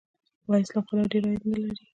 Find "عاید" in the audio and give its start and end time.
1.27-1.43